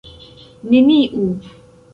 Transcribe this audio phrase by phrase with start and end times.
[0.71, 1.27] neniu